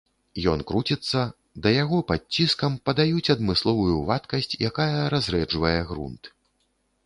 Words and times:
Ён 0.51 0.59
круціцца, 0.69 1.19
да 1.65 1.73
яго 1.83 1.99
пад 2.13 2.21
ціскам 2.37 2.79
падаюць 2.89 3.31
адмысловую 3.35 3.95
вадкасць, 4.11 4.59
якая 4.73 4.99
разрэджвае 5.15 5.79
грунт. 5.95 6.23